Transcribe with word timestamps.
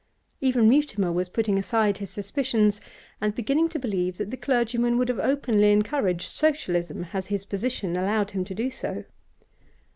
Even 0.39 0.67
Mutimer 0.67 1.11
was 1.11 1.29
putting 1.29 1.59
aside 1.59 1.99
his 1.99 2.09
suspicions 2.09 2.81
and 3.21 3.35
beginning 3.35 3.69
to 3.69 3.77
believe 3.77 4.17
that 4.17 4.31
the 4.31 4.35
clergyman 4.35 4.97
would 4.97 5.09
have 5.09 5.19
openly 5.19 5.71
encouraged 5.71 6.23
Socialism 6.27 7.03
had 7.03 7.25
his 7.25 7.45
position 7.45 7.95
allowed 7.95 8.31
him 8.31 8.43
to 8.45 8.55
do 8.55 8.71
so. 8.71 9.03